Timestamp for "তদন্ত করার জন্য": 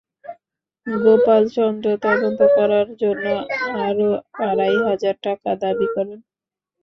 2.03-3.25